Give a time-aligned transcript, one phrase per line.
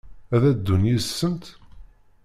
[0.35, 1.43] Ad d-ddun yid-sent?